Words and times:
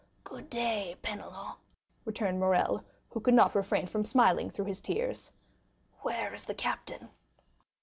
"Good 0.23 0.49
day, 0.49 0.95
Penelon," 1.03 1.57
returned 2.05 2.39
Morrel, 2.39 2.83
who 3.11 3.19
could 3.19 3.35
not 3.35 3.53
refrain 3.53 3.85
from 3.85 4.03
smiling 4.03 4.49
through 4.49 4.65
his 4.65 4.81
tears, 4.81 5.29
"where 5.99 6.33
is 6.33 6.45
the 6.45 6.55
captain?" 6.55 7.07